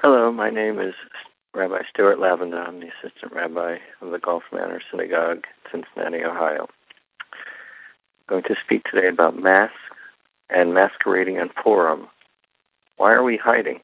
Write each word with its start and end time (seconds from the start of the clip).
Hello, 0.00 0.30
my 0.30 0.48
name 0.48 0.78
is 0.78 0.94
Rabbi 1.56 1.80
Stuart 1.92 2.20
Lavender. 2.20 2.62
I'm 2.62 2.78
the 2.78 2.86
assistant 2.86 3.32
rabbi 3.32 3.78
of 4.00 4.12
the 4.12 4.20
Golf 4.20 4.44
Manor 4.52 4.80
Synagogue, 4.92 5.44
Cincinnati, 5.72 6.22
Ohio. 6.22 6.68
I'm 7.32 8.28
going 8.28 8.42
to 8.44 8.54
speak 8.64 8.84
today 8.84 9.08
about 9.08 9.42
masks 9.42 9.74
and 10.50 10.72
masquerading 10.72 11.40
on 11.40 11.48
Purim. 11.48 12.06
Why 12.96 13.12
are 13.12 13.24
we 13.24 13.36
hiding? 13.36 13.80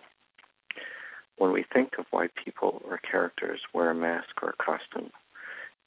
When 1.39 1.51
we 1.51 1.65
think 1.73 1.95
of 1.99 2.07
why 2.13 2.29
people 2.45 2.81
or 2.89 2.99
characters 2.99 3.63
wear 3.75 3.91
a 3.91 3.95
mask 3.97 4.41
or 4.41 4.51
a 4.51 4.63
costume, 4.65 5.11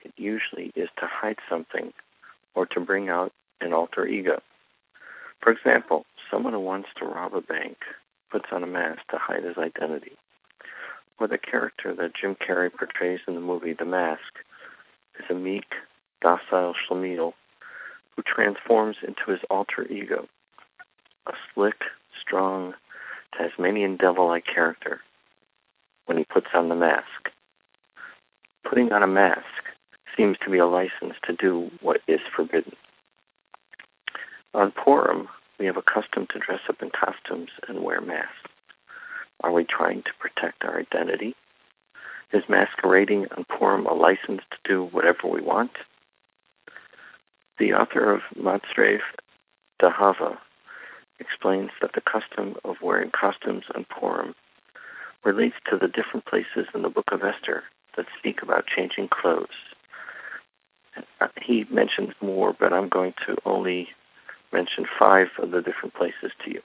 it 0.03 0.11
usually 0.17 0.73
is 0.75 0.89
to 0.99 1.07
hide 1.09 1.39
something 1.49 1.93
or 2.53 2.65
to 2.65 2.81
bring 2.81 3.07
out 3.07 3.31
an 3.61 3.71
alter 3.71 4.05
ego. 4.05 4.41
For 5.41 5.53
example, 5.53 6.05
someone 6.29 6.51
who 6.51 6.59
wants 6.59 6.89
to 6.97 7.05
rob 7.05 7.33
a 7.33 7.39
bank 7.39 7.77
puts 8.31 8.47
on 8.51 8.63
a 8.63 8.67
mask 8.67 9.01
to 9.11 9.17
hide 9.17 9.43
his 9.43 9.57
identity. 9.57 10.13
Or 11.19 11.27
the 11.27 11.37
character 11.37 11.95
that 11.95 12.15
Jim 12.15 12.35
Carrey 12.35 12.71
portrays 12.71 13.21
in 13.27 13.35
the 13.35 13.41
movie 13.41 13.73
The 13.73 13.85
Mask 13.85 14.39
is 15.19 15.25
a 15.29 15.33
meek, 15.33 15.73
docile 16.21 16.73
Schlemiel 16.73 17.33
who 18.15 18.23
transforms 18.23 18.97
into 19.07 19.31
his 19.31 19.39
alter 19.49 19.85
ego, 19.87 20.27
a 21.27 21.33
slick, 21.53 21.81
strong, 22.19 22.73
Tasmanian 23.37 23.97
devil-like 23.97 24.45
character 24.45 25.01
when 26.05 26.17
he 26.17 26.23
puts 26.23 26.47
on 26.53 26.69
the 26.69 26.75
mask. 26.75 27.29
Putting 28.67 28.91
on 28.91 29.03
a 29.03 29.07
mask 29.07 29.45
seems 30.15 30.37
to 30.43 30.49
be 30.49 30.57
a 30.57 30.65
license 30.65 31.13
to 31.25 31.33
do 31.33 31.69
what 31.81 32.01
is 32.07 32.19
forbidden. 32.35 32.73
On 34.53 34.71
Purim, 34.71 35.27
we 35.59 35.65
have 35.65 35.77
a 35.77 35.81
custom 35.81 36.27
to 36.27 36.39
dress 36.39 36.61
up 36.69 36.81
in 36.81 36.89
costumes 36.89 37.49
and 37.67 37.83
wear 37.83 38.01
masks. 38.01 38.51
Are 39.41 39.51
we 39.51 39.63
trying 39.63 40.03
to 40.03 40.13
protect 40.19 40.63
our 40.63 40.79
identity? 40.79 41.35
Is 42.33 42.43
masquerading 42.49 43.27
on 43.35 43.45
Purim 43.45 43.85
a 43.85 43.93
license 43.93 44.41
to 44.51 44.57
do 44.63 44.83
whatever 44.83 45.27
we 45.27 45.41
want? 45.41 45.71
The 47.57 47.73
author 47.73 48.11
of 48.11 48.21
Matzev 48.35 48.99
D'Ahava 49.79 50.37
explains 51.19 51.71
that 51.81 51.93
the 51.93 52.01
custom 52.01 52.55
of 52.63 52.81
wearing 52.81 53.11
costumes 53.11 53.63
on 53.73 53.85
Purim 53.85 54.35
relates 55.23 55.55
to 55.69 55.77
the 55.77 55.87
different 55.87 56.25
places 56.25 56.67
in 56.75 56.81
the 56.81 56.89
book 56.89 57.11
of 57.11 57.23
Esther 57.23 57.63
that 57.95 58.05
speak 58.17 58.41
about 58.41 58.67
changing 58.67 59.07
clothes. 59.07 59.47
Uh, 61.19 61.27
he 61.41 61.65
mentions 61.69 62.13
more, 62.21 62.53
but 62.53 62.73
I'm 62.73 62.89
going 62.89 63.13
to 63.25 63.35
only 63.45 63.89
mention 64.51 64.85
five 64.97 65.27
of 65.39 65.51
the 65.51 65.61
different 65.61 65.93
places 65.93 66.31
to 66.43 66.51
you. 66.51 66.61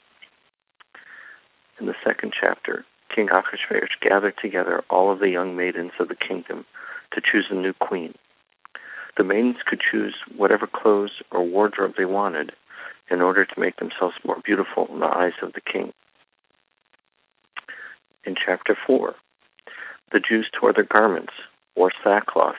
In 1.81 1.87
the 1.87 1.95
second 2.05 2.33
chapter, 2.39 2.85
King 3.15 3.29
Achashverosh 3.29 4.01
gathered 4.01 4.37
together 4.41 4.85
all 4.89 5.11
of 5.11 5.19
the 5.19 5.29
young 5.29 5.57
maidens 5.57 5.93
of 5.99 6.09
the 6.09 6.15
kingdom 6.15 6.65
to 7.13 7.21
choose 7.21 7.47
a 7.51 7.55
new 7.55 7.73
queen. 7.73 8.15
The 9.17 9.25
maidens 9.25 9.59
could 9.67 9.81
choose 9.81 10.15
whatever 10.37 10.67
clothes 10.67 11.23
or 11.31 11.45
wardrobe 11.45 11.95
they 11.99 12.05
wanted 12.05 12.53
in 13.11 13.21
order 13.21 13.45
to 13.45 13.61
make 13.61 13.77
themselves 13.77 14.15
more 14.25 14.39
beautiful 14.45 14.87
in 14.91 15.01
the 15.01 15.07
eyes 15.07 15.35
of 15.43 15.53
the 15.53 15.61
king. 15.61 15.93
In 18.25 18.35
chapter 18.35 18.77
4, 18.87 19.15
the 20.13 20.21
Jews 20.21 20.49
tore 20.53 20.73
their 20.73 20.85
garments, 20.85 21.33
wore 21.77 21.93
sackcloth, 22.03 22.57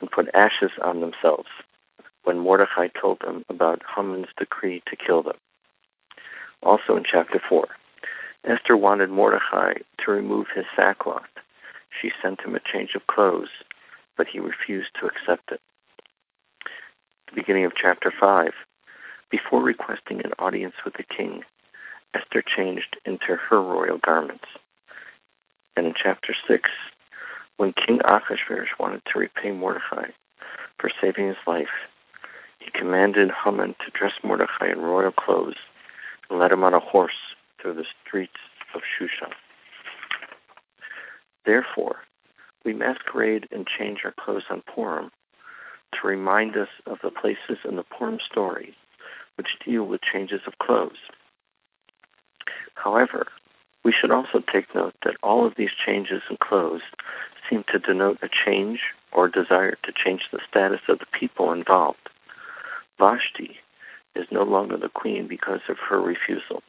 and 0.00 0.10
put 0.10 0.28
ashes 0.34 0.72
on 0.82 1.00
themselves 1.00 1.48
when 2.28 2.40
Mordecai 2.40 2.88
told 2.88 3.20
them 3.20 3.42
about 3.48 3.80
Haman's 3.96 4.26
decree 4.36 4.82
to 4.86 4.96
kill 4.96 5.22
them. 5.22 5.38
Also 6.62 6.94
in 6.94 7.02
chapter 7.02 7.40
4, 7.48 7.66
Esther 8.44 8.76
wanted 8.76 9.08
Mordecai 9.08 9.72
to 10.04 10.10
remove 10.10 10.48
his 10.54 10.66
sackcloth. 10.76 11.22
She 11.88 12.12
sent 12.20 12.42
him 12.42 12.54
a 12.54 12.60
change 12.60 12.90
of 12.94 13.06
clothes, 13.06 13.48
but 14.18 14.26
he 14.26 14.40
refused 14.40 14.90
to 15.00 15.06
accept 15.06 15.52
it. 15.52 15.60
The 17.30 17.34
beginning 17.34 17.64
of 17.64 17.72
chapter 17.74 18.12
5, 18.20 18.52
before 19.30 19.62
requesting 19.62 20.20
an 20.22 20.32
audience 20.38 20.74
with 20.84 20.98
the 20.98 21.04
king, 21.04 21.44
Esther 22.12 22.42
changed 22.42 22.98
into 23.06 23.36
her 23.36 23.62
royal 23.62 23.96
garments. 24.04 24.44
And 25.78 25.86
in 25.86 25.94
chapter 25.96 26.34
6, 26.46 26.68
when 27.56 27.72
King 27.72 28.00
Achashverosh 28.00 28.78
wanted 28.78 29.00
to 29.06 29.18
repay 29.18 29.50
Mordecai 29.50 30.10
for 30.78 30.90
saving 31.00 31.28
his 31.28 31.36
life, 31.46 31.68
he 32.68 32.78
commanded 32.78 33.30
Haman 33.44 33.74
to 33.84 33.90
dress 33.92 34.12
Mordecai 34.22 34.70
in 34.70 34.80
royal 34.80 35.12
clothes 35.12 35.56
and 36.28 36.38
led 36.38 36.52
him 36.52 36.64
on 36.64 36.74
a 36.74 36.80
horse 36.80 37.34
through 37.60 37.74
the 37.74 37.84
streets 38.04 38.36
of 38.74 38.82
Shushan. 38.82 39.32
Therefore, 41.46 42.00
we 42.64 42.74
masquerade 42.74 43.48
and 43.50 43.66
change 43.66 44.00
our 44.04 44.12
clothes 44.12 44.44
on 44.50 44.62
Purim 44.74 45.10
to 45.94 46.06
remind 46.06 46.56
us 46.56 46.68
of 46.86 46.98
the 47.02 47.10
places 47.10 47.58
in 47.64 47.76
the 47.76 47.82
Purim 47.82 48.18
story 48.30 48.74
which 49.36 49.58
deal 49.64 49.84
with 49.84 50.02
changes 50.02 50.40
of 50.46 50.58
clothes. 50.58 50.98
However, 52.74 53.28
we 53.84 53.92
should 53.92 54.10
also 54.10 54.42
take 54.52 54.74
note 54.74 54.94
that 55.04 55.16
all 55.22 55.46
of 55.46 55.54
these 55.56 55.70
changes 55.86 56.22
in 56.28 56.36
clothes 56.36 56.82
seem 57.48 57.64
to 57.72 57.78
denote 57.78 58.18
a 58.20 58.28
change 58.28 58.80
or 59.12 59.28
desire 59.28 59.78
to 59.84 59.92
change 59.92 60.28
the 60.30 60.40
status 60.50 60.80
of 60.88 60.98
the 60.98 61.06
people 61.18 61.52
involved. 61.52 62.10
Vashti 62.98 63.56
is 64.16 64.26
no 64.30 64.42
longer 64.42 64.76
the 64.76 64.88
queen 64.88 65.28
because 65.28 65.60
of 65.68 65.78
her 65.78 66.00
refusal. 66.00 66.62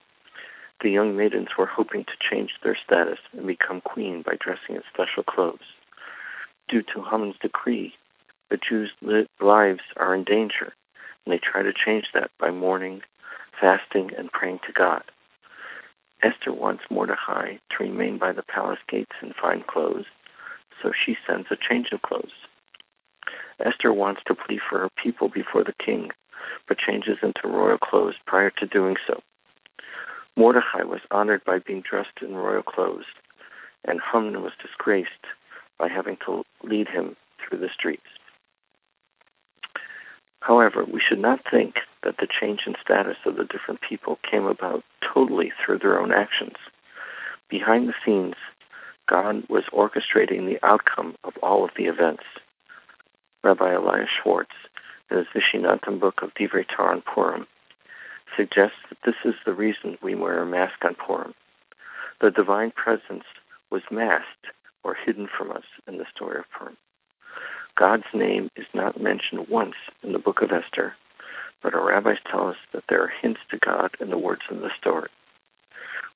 The 0.82 0.92
young 0.92 1.18
maidens 1.18 1.50
were 1.58 1.66
hoping 1.66 2.06
to 2.06 2.30
change 2.30 2.52
their 2.64 2.78
status 2.86 3.20
and 3.34 3.46
become 3.48 3.82
queen 3.82 4.22
by 4.22 4.38
dressing 4.40 4.76
in 4.76 4.84
special 4.94 5.24
clothes. 5.24 5.76
Due 6.68 6.84
to 6.84 7.04
Haman's 7.04 7.36
decree, 7.42 7.96
the 8.50 8.58
Jews' 8.58 8.92
lives 9.42 9.82
are 9.98 10.16
in 10.16 10.24
danger, 10.24 10.74
and 11.26 11.34
they 11.34 11.40
try 11.40 11.64
to 11.64 11.74
change 11.74 12.06
that 12.14 12.32
by 12.40 12.52
mourning, 12.52 13.02
fasting, 13.60 14.12
and 14.18 14.32
praying 14.32 14.60
to 14.68 14.72
God. 14.72 15.04
Esther 16.22 16.54
wants 16.54 16.84
Mordecai 16.90 17.58
to 17.72 17.84
remain 17.84 18.18
by 18.18 18.32
the 18.32 18.44
palace 18.44 18.80
gates 18.88 19.16
in 19.22 19.34
fine 19.34 19.64
clothes, 19.68 20.06
so 20.82 20.92
she 20.94 21.18
sends 21.28 21.48
a 21.50 21.58
change 21.58 21.92
of 21.92 22.02
clothes. 22.02 22.34
Esther 23.60 23.92
wants 23.92 24.22
to 24.26 24.36
plead 24.36 24.62
for 24.70 24.80
her 24.80 24.90
people 25.02 25.28
before 25.28 25.64
the 25.64 25.74
king, 25.74 26.12
but 26.70 26.78
changes 26.78 27.18
into 27.22 27.48
royal 27.48 27.80
clothes 27.80 28.16
prior 28.26 28.52
to 28.52 28.66
doing 28.68 28.96
so. 29.06 29.22
Mordecai 30.38 30.84
was 30.84 31.02
honored 31.12 31.44
by 31.44 31.60
being 31.60 31.82
dressed 31.82 32.22
in 32.22 32.36
royal 32.36 32.64
clothes, 32.64 33.06
and 33.84 34.00
Haman 34.00 34.42
was 34.42 34.54
disgraced 34.62 35.26
by 35.78 35.90
having 35.90 36.18
to 36.26 36.46
lead 36.64 36.88
him 36.88 37.18
through 37.40 37.60
the 37.60 37.70
streets. 37.74 38.04
However, 40.42 40.86
we 40.86 41.02
should 41.02 41.20
not 41.20 41.42
think 41.50 41.80
that 42.04 42.18
the 42.18 42.28
change 42.28 42.62
in 42.66 42.76
status 42.82 43.18
of 43.26 43.36
the 43.36 43.44
different 43.44 43.82
people 43.82 44.20
came 44.30 44.46
about 44.46 44.84
totally 45.02 45.52
through 45.66 45.80
their 45.80 46.00
own 46.00 46.14
actions. 46.14 46.56
Behind 47.50 47.90
the 47.90 47.94
scenes, 48.06 48.36
God 49.10 49.44
was 49.50 49.64
orchestrating 49.74 50.46
the 50.46 50.66
outcome 50.66 51.16
of 51.24 51.34
all 51.42 51.66
of 51.66 51.72
the 51.76 51.86
events. 51.86 52.24
Rabbi 53.44 53.74
Elias 53.74 54.10
Schwartz, 54.22 54.56
in 55.12 55.18
his 55.18 56.00
book 56.00 56.22
of 56.22 56.34
Divrei 56.34 56.66
on 56.80 57.02
Purim, 57.02 57.48
suggests 58.36 58.78
that 58.90 59.00
this 59.06 59.16
is 59.26 59.36
the 59.46 59.54
reason 59.54 59.98
we 60.02 60.16
wear 60.16 60.42
a 60.42 60.46
mask 60.46 60.84
on 60.84 60.96
Purim. 60.96 61.34
The 62.22 62.32
divine 62.32 62.72
presence 62.72 63.24
was 63.72 63.82
masked 63.92 64.48
or 64.84 64.96
hidden 64.96 65.28
from 65.28 65.52
us 65.52 65.64
in 65.88 65.98
the 65.98 66.06
story 66.14 66.40
of 66.40 66.46
Purim. 66.52 66.78
God's 67.78 68.12
name 68.14 68.50
is 68.56 68.66
not 68.74 69.02
mentioned 69.02 69.48
once 69.50 69.76
in 70.04 70.12
the 70.12 70.20
book 70.20 70.42
of 70.42 70.52
Esther, 70.52 70.96
but 71.64 71.74
our 71.74 71.88
rabbis 71.88 72.18
tell 72.30 72.48
us 72.48 72.58
that 72.74 72.84
there 72.90 73.02
are 73.02 73.12
hints 73.22 73.42
to 73.52 73.58
God 73.58 73.96
in 74.00 74.10
the 74.10 74.18
words 74.18 74.42
of 74.50 74.60
the 74.60 74.70
story. 74.78 75.10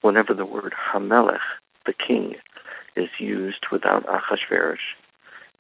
Whenever 0.01 0.33
the 0.33 0.45
word 0.45 0.73
Hamelech, 0.91 1.39
the 1.85 1.93
king, 1.93 2.35
is 2.95 3.09
used 3.17 3.65
without 3.71 4.05
Achashverosh, 4.05 4.77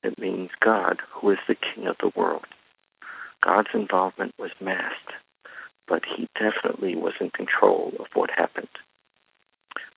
it 0.03 0.19
means 0.19 0.49
God, 0.59 1.01
who 1.09 1.29
is 1.29 1.39
the 1.47 1.55
king 1.55 1.87
of 1.87 1.95
the 1.99 2.11
world. 2.15 2.45
God's 3.43 3.69
involvement 3.73 4.33
was 4.39 4.51
masked, 4.61 5.13
but 5.85 6.03
he 6.05 6.29
definitely 6.39 6.95
was 6.95 7.13
in 7.19 7.29
control 7.29 7.91
of 7.99 8.05
what 8.13 8.29
happened. 8.31 8.69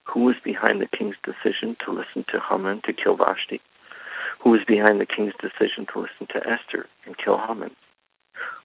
Who 0.05 0.25
was 0.25 0.35
behind 0.43 0.81
the 0.81 0.89
king's 0.89 1.17
decision 1.23 1.77
to 1.85 1.93
listen 1.93 2.25
to 2.29 2.41
Haman 2.41 2.83
to 2.87 2.93
kill 2.93 3.17
Vashti? 3.17 3.61
Who 4.43 4.51
was 4.51 4.63
behind 4.67 5.01
the 5.01 5.07
king's 5.07 5.35
decision 5.41 5.87
to 5.93 6.01
listen 6.01 6.27
to 6.31 6.49
Esther 6.49 6.87
and 7.05 7.17
kill 7.17 7.39
Haman? 7.39 7.71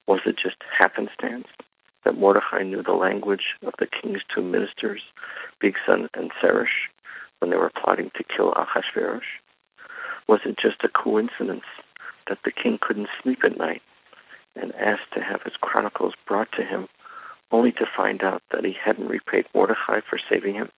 Was 0.07 0.21
it 0.25 0.37
just 0.37 0.57
happenstance 0.75 1.47
that 2.03 2.17
Mordecai 2.17 2.63
knew 2.63 2.81
the 2.81 2.93
language 2.93 3.55
of 3.63 3.73
the 3.77 3.87
king's 3.87 4.21
two 4.33 4.41
ministers, 4.41 5.01
Bigsan 5.61 6.07
and 6.15 6.31
Seresh, 6.41 6.89
when 7.37 7.51
they 7.51 7.57
were 7.57 7.71
plotting 7.71 8.09
to 8.15 8.23
kill 8.23 8.53
Achashverosh? 8.53 9.29
Was 10.27 10.39
it 10.45 10.57
just 10.57 10.83
a 10.83 10.89
coincidence 10.89 11.65
that 12.27 12.39
the 12.43 12.51
king 12.51 12.79
couldn't 12.81 13.09
sleep 13.21 13.43
at 13.43 13.57
night 13.57 13.83
and 14.55 14.73
asked 14.75 15.11
to 15.13 15.21
have 15.21 15.41
his 15.43 15.53
chronicles 15.61 16.13
brought 16.27 16.51
to 16.53 16.63
him 16.63 16.87
only 17.51 17.71
to 17.73 17.85
find 17.97 18.23
out 18.23 18.41
that 18.51 18.63
he 18.63 18.73
hadn't 18.73 19.07
repaid 19.07 19.45
Mordecai 19.53 19.99
for 20.09 20.19
saving 20.29 20.55
him? 20.55 20.69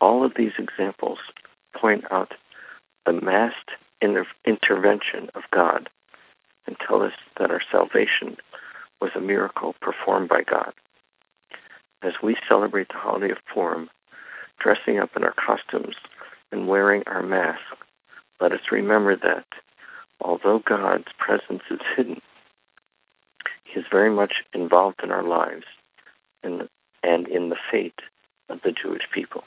All 0.00 0.24
of 0.24 0.32
these 0.36 0.52
examples 0.58 1.18
point 1.74 2.04
out 2.10 2.32
the 3.04 3.12
massed 3.12 3.70
inter- 4.00 4.26
intervention 4.44 5.30
of 5.34 5.42
God 5.52 5.88
and 6.66 6.76
tell 6.86 7.02
us 7.02 7.12
that 7.38 7.50
our 7.50 7.62
salvation 7.70 8.36
was 9.00 9.10
a 9.14 9.20
miracle 9.20 9.74
performed 9.80 10.28
by 10.28 10.42
God. 10.42 10.72
As 12.02 12.14
we 12.22 12.36
celebrate 12.48 12.88
the 12.88 12.98
holiday 12.98 13.30
of 13.30 13.38
Purim, 13.52 13.88
dressing 14.60 14.98
up 14.98 15.10
in 15.16 15.24
our 15.24 15.34
costumes 15.34 15.96
and 16.52 16.68
wearing 16.68 17.02
our 17.06 17.22
masks, 17.22 17.64
let 18.40 18.52
us 18.52 18.60
remember 18.70 19.16
that 19.16 19.46
although 20.20 20.60
God's 20.64 21.08
presence 21.18 21.62
is 21.70 21.80
hidden, 21.96 22.20
is 23.78 23.84
very 23.90 24.10
much 24.10 24.34
involved 24.52 25.00
in 25.02 25.10
our 25.10 25.22
lives 25.22 25.64
and, 26.42 26.68
and 27.02 27.28
in 27.28 27.48
the 27.48 27.56
fate 27.70 28.00
of 28.48 28.60
the 28.62 28.72
Jewish 28.72 29.04
people. 29.14 29.44